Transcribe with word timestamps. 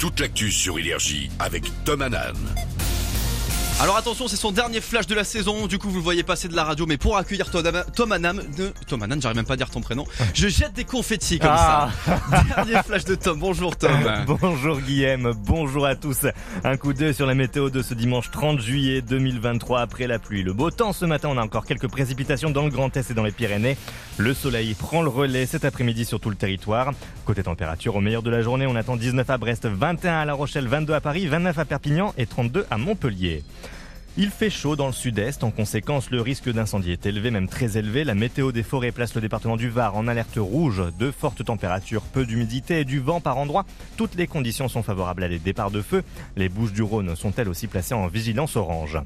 Toute 0.00 0.18
l'actu 0.18 0.50
sur 0.50 0.78
Énergie 0.78 1.28
avec 1.38 1.64
Tom 1.84 2.00
Hanan. 2.00 2.34
Alors 3.82 3.96
attention, 3.96 4.28
c'est 4.28 4.36
son 4.36 4.52
dernier 4.52 4.82
flash 4.82 5.06
de 5.06 5.14
la 5.14 5.24
saison. 5.24 5.66
Du 5.66 5.78
coup, 5.78 5.88
vous 5.88 5.96
le 5.96 6.02
voyez 6.02 6.22
passer 6.22 6.48
de 6.48 6.54
la 6.54 6.64
radio, 6.64 6.84
mais 6.84 6.98
pour 6.98 7.16
accueillir 7.16 7.50
Tom, 7.50 7.64
Tom 7.96 8.12
Anam, 8.12 8.42
de, 8.54 8.74
Tom 8.86 9.02
Anam, 9.02 9.22
j'arrive 9.22 9.36
même 9.36 9.46
pas 9.46 9.54
à 9.54 9.56
dire 9.56 9.70
ton 9.70 9.80
prénom. 9.80 10.04
Je 10.34 10.48
jette 10.48 10.74
des 10.74 10.84
confettis 10.84 11.38
comme 11.38 11.48
Ah. 11.50 11.88
ça. 12.04 12.42
Dernier 12.56 12.82
flash 12.82 13.04
de 13.06 13.14
Tom. 13.14 13.38
Bonjour 13.38 13.74
Tom. 13.78 13.90
Bonjour 14.26 14.80
Guillaume, 14.82 15.32
bonjour 15.46 15.86
à 15.86 15.94
tous. 15.96 16.26
Un 16.62 16.76
coup 16.76 16.92
d'œil 16.92 17.14
sur 17.14 17.24
la 17.24 17.34
météo 17.34 17.70
de 17.70 17.80
ce 17.80 17.94
dimanche 17.94 18.30
30 18.30 18.60
juillet 18.60 19.00
2023 19.00 19.80
après 19.80 20.06
la 20.06 20.18
pluie. 20.18 20.42
Le 20.42 20.52
beau 20.52 20.70
temps 20.70 20.92
ce 20.92 21.06
matin, 21.06 21.30
on 21.32 21.38
a 21.38 21.42
encore 21.42 21.64
quelques 21.64 21.88
précipitations 21.88 22.50
dans 22.50 22.64
le 22.64 22.70
Grand 22.70 22.94
Est 22.98 23.10
et 23.10 23.14
dans 23.14 23.24
les 23.24 23.32
Pyrénées. 23.32 23.78
Le 24.18 24.34
soleil 24.34 24.74
prend 24.74 25.00
le 25.00 25.08
relais 25.08 25.46
cet 25.46 25.64
après-midi 25.64 26.04
sur 26.04 26.20
tout 26.20 26.28
le 26.28 26.36
territoire. 26.36 26.92
Côté 27.24 27.42
température, 27.42 27.96
au 27.96 28.00
meilleur 28.00 28.22
de 28.22 28.30
la 28.30 28.42
journée, 28.42 28.66
on 28.66 28.76
attend 28.76 28.96
19 28.96 29.28
à 29.30 29.38
Brest, 29.38 29.66
21 29.66 30.18
à 30.20 30.24
La 30.26 30.34
Rochelle, 30.34 30.68
22 30.68 30.92
à 30.92 31.00
Paris, 31.00 31.26
29 31.26 31.58
à 31.58 31.64
Perpignan 31.64 32.12
et 32.18 32.26
32 32.26 32.66
à 32.70 32.76
Montpellier. 32.76 33.42
Il 34.16 34.30
fait 34.30 34.50
chaud 34.50 34.74
dans 34.74 34.88
le 34.88 34.92
sud-est, 34.92 35.44
en 35.44 35.52
conséquence 35.52 36.10
le 36.10 36.20
risque 36.20 36.50
d'incendie 36.50 36.90
est 36.90 37.06
élevé, 37.06 37.30
même 37.30 37.48
très 37.48 37.78
élevé. 37.78 38.02
La 38.02 38.16
météo 38.16 38.50
des 38.50 38.64
forêts 38.64 38.90
place 38.90 39.14
le 39.14 39.20
département 39.20 39.56
du 39.56 39.70
Var 39.70 39.96
en 39.96 40.08
alerte 40.08 40.36
rouge, 40.36 40.82
de 40.98 41.12
fortes 41.12 41.44
températures, 41.44 42.02
peu 42.02 42.26
d'humidité 42.26 42.80
et 42.80 42.84
du 42.84 42.98
vent 42.98 43.20
par 43.20 43.38
endroits. 43.38 43.64
Toutes 43.96 44.16
les 44.16 44.26
conditions 44.26 44.68
sont 44.68 44.82
favorables 44.82 45.22
à 45.22 45.28
des 45.28 45.38
départs 45.38 45.70
de 45.70 45.80
feu. 45.80 46.02
Les 46.36 46.48
Bouches 46.48 46.72
du 46.72 46.82
Rhône 46.82 47.14
sont 47.14 47.32
elles 47.36 47.48
aussi 47.48 47.68
placées 47.68 47.94
en 47.94 48.08
vigilance 48.08 48.56
orange. 48.56 48.98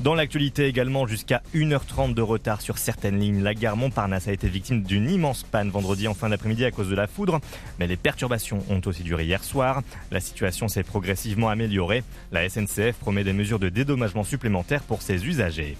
Dans 0.00 0.14
l'actualité 0.14 0.66
également, 0.66 1.06
jusqu'à 1.06 1.42
1h30 1.54 2.12
de 2.12 2.22
retard 2.22 2.60
sur 2.60 2.76
certaines 2.76 3.18
lignes. 3.18 3.42
La 3.42 3.54
gare 3.54 3.76
Montparnasse 3.76 4.28
a 4.28 4.32
été 4.32 4.48
victime 4.48 4.82
d'une 4.82 5.10
immense 5.10 5.42
panne 5.42 5.70
vendredi 5.70 6.06
en 6.06 6.14
fin 6.14 6.28
d'après-midi 6.28 6.66
à 6.66 6.70
cause 6.70 6.88
de 6.88 6.94
la 6.94 7.06
foudre, 7.06 7.40
mais 7.78 7.86
les 7.86 7.96
perturbations 7.96 8.62
ont 8.68 8.80
aussi 8.86 9.02
duré 9.02 9.24
hier 9.24 9.42
soir. 9.42 9.82
La 10.10 10.20
situation 10.20 10.68
s'est 10.68 10.84
progressivement 10.84 11.48
améliorée. 11.48 12.02
La 12.30 12.48
SNCF 12.48 12.96
promet 13.00 13.24
des 13.24 13.32
mesures 13.32 13.58
de 13.58 13.68
dédommagement 13.68 14.22
supplémentaires 14.22 14.49
pour 14.86 15.02
ses 15.02 15.26
usagers. 15.26 15.76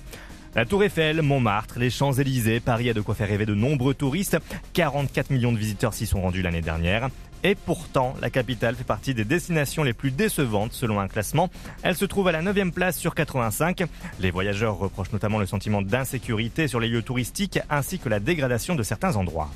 La 0.55 0.65
Tour 0.65 0.83
Eiffel, 0.83 1.23
Montmartre, 1.23 1.79
les 1.79 1.91
Champs-Élysées, 1.91 2.59
Paris 2.59 2.91
a 2.91 2.95
de 2.95 3.01
quoi 3.01 3.15
faire 3.15 3.29
rêver 3.29 3.47
de 3.47 3.55
nombreux 3.55 3.95
touristes. 3.95 4.37
44 4.73 5.31
millions 5.31 5.53
de 5.53 5.59
visiteurs 5.59 5.95
s'y 5.95 6.07
sont 6.07 6.23
rendus 6.23 6.43
l'année 6.43 6.61
dernière. 6.61 7.09
Et 7.43 7.55
pourtant, 7.55 8.15
la 8.21 8.31
capitale 8.31 8.75
fait 8.75 8.85
partie 8.85 9.15
des 9.15 9.25
destinations 9.25 9.83
les 9.83 9.93
plus 9.93 10.11
décevantes 10.11 10.73
selon 10.73 11.01
un 11.01 11.09
classement. 11.09 11.49
Elle 11.83 11.95
se 11.95 12.05
trouve 12.05 12.29
à 12.29 12.33
la 12.33 12.43
9e 12.43 12.73
place 12.73 12.99
sur 12.99 13.15
85. 13.15 13.85
Les 14.19 14.31
voyageurs 14.31 14.77
reprochent 14.77 15.13
notamment 15.13 15.39
le 15.39 15.47
sentiment 15.47 15.83
d'insécurité 15.83 16.69
sur 16.69 16.81
les 16.81 16.89
lieux 16.89 17.03
touristiques 17.03 17.61
ainsi 17.71 17.99
que 17.99 18.09
la 18.09 18.21
dégradation 18.21 18.75
de 18.75 18.83
certains 18.83 19.17
endroits. 19.17 19.51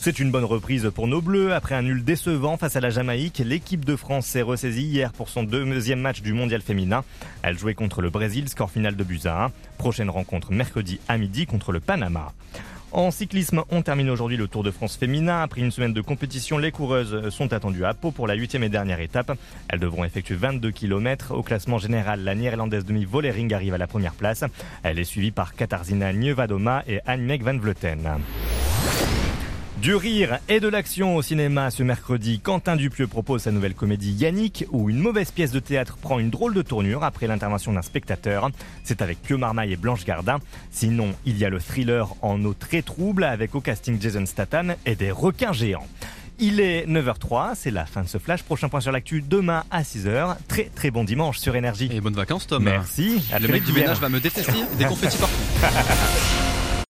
C'est 0.00 0.20
une 0.20 0.30
bonne 0.30 0.44
reprise 0.44 0.90
pour 0.94 1.08
nos 1.08 1.20
Bleus. 1.20 1.52
Après 1.52 1.74
un 1.74 1.82
nul 1.82 2.04
décevant 2.04 2.56
face 2.56 2.76
à 2.76 2.80
la 2.80 2.88
Jamaïque, 2.88 3.42
l'équipe 3.44 3.84
de 3.84 3.96
France 3.96 4.26
s'est 4.26 4.42
ressaisie 4.42 4.84
hier 4.84 5.12
pour 5.12 5.28
son 5.28 5.42
deuxième 5.42 6.00
match 6.00 6.22
du 6.22 6.32
mondial 6.32 6.62
féminin. 6.62 7.02
Elle 7.42 7.58
jouait 7.58 7.74
contre 7.74 8.00
le 8.00 8.08
Brésil, 8.08 8.48
score 8.48 8.70
final 8.70 8.94
de 8.94 9.02
buts 9.02 9.20
à 9.24 9.46
1. 9.46 9.52
Prochaine 9.76 10.08
rencontre 10.08 10.52
mercredi 10.52 11.00
à 11.08 11.18
midi 11.18 11.46
contre 11.46 11.72
le 11.72 11.80
Panama. 11.80 12.32
En 12.92 13.10
cyclisme, 13.10 13.64
on 13.70 13.82
termine 13.82 14.08
aujourd'hui 14.08 14.36
le 14.36 14.46
Tour 14.46 14.62
de 14.62 14.70
France 14.70 14.96
féminin. 14.96 15.42
Après 15.42 15.62
une 15.62 15.72
semaine 15.72 15.92
de 15.92 16.00
compétition, 16.00 16.58
les 16.58 16.70
coureuses 16.70 17.28
sont 17.30 17.52
attendues 17.52 17.84
à 17.84 17.92
Pau 17.92 18.12
pour 18.12 18.28
la 18.28 18.34
huitième 18.34 18.62
et 18.62 18.68
dernière 18.68 19.00
étape. 19.00 19.36
Elles 19.68 19.80
devront 19.80 20.04
effectuer 20.04 20.36
22 20.36 20.70
km. 20.70 21.34
Au 21.34 21.42
classement 21.42 21.78
général, 21.78 22.22
la 22.22 22.36
néerlandaise 22.36 22.84
demi 22.84 23.04
Vollering 23.04 23.52
arrive 23.52 23.74
à 23.74 23.78
la 23.78 23.88
première 23.88 24.14
place. 24.14 24.44
Elle 24.84 25.00
est 25.00 25.04
suivie 25.04 25.32
par 25.32 25.54
Katarzyna 25.54 26.12
Niewedoma 26.12 26.84
et 26.86 27.00
Annemiek 27.04 27.42
van 27.42 27.58
Vleuten. 27.58 28.20
Du 29.82 29.94
rire 29.94 30.40
et 30.48 30.58
de 30.58 30.66
l'action 30.66 31.14
au 31.14 31.22
cinéma 31.22 31.70
ce 31.70 31.84
mercredi, 31.84 32.40
Quentin 32.40 32.74
Dupieux 32.74 33.06
propose 33.06 33.42
sa 33.42 33.52
nouvelle 33.52 33.74
comédie 33.74 34.10
Yannick, 34.10 34.64
où 34.72 34.90
une 34.90 34.98
mauvaise 34.98 35.30
pièce 35.30 35.52
de 35.52 35.60
théâtre 35.60 35.98
prend 35.98 36.18
une 36.18 36.30
drôle 36.30 36.52
de 36.52 36.62
tournure 36.62 37.04
après 37.04 37.28
l'intervention 37.28 37.72
d'un 37.72 37.82
spectateur. 37.82 38.50
C'est 38.82 39.02
avec 39.02 39.22
Pio 39.22 39.38
Marmaille 39.38 39.72
et 39.72 39.76
Blanche 39.76 40.04
Gardin. 40.04 40.40
Sinon, 40.72 41.14
il 41.26 41.38
y 41.38 41.44
a 41.44 41.48
le 41.48 41.60
thriller 41.60 42.12
en 42.22 42.44
eau 42.44 42.54
très 42.54 42.82
trouble 42.82 43.22
avec 43.22 43.54
au 43.54 43.60
casting 43.60 44.00
Jason 44.00 44.26
Statham 44.26 44.74
et 44.84 44.96
des 44.96 45.12
requins 45.12 45.52
géants. 45.52 45.86
Il 46.40 46.60
est 46.60 46.86
9h03, 46.86 47.52
c'est 47.54 47.70
la 47.70 47.86
fin 47.86 48.02
de 48.02 48.08
ce 48.08 48.18
flash. 48.18 48.42
Prochain 48.42 48.68
point 48.68 48.80
sur 48.80 48.90
l'actu 48.90 49.22
demain 49.22 49.62
à 49.70 49.82
6h. 49.82 50.36
Très 50.48 50.70
très 50.74 50.90
bon 50.90 51.04
dimanche 51.04 51.38
sur 51.38 51.54
Énergie. 51.54 51.88
Et 51.92 52.00
bonnes 52.00 52.14
vacances 52.14 52.48
Tom. 52.48 52.64
Merci. 52.64 53.22
À 53.32 53.38
Le 53.38 53.46
mec 53.46 53.64
du 53.64 53.72
ménage 53.72 54.00
va 54.00 54.08
me 54.08 54.18
détester. 54.18 54.52
Des 54.76 54.84
confettis 54.86 55.18
partout. 55.18 55.34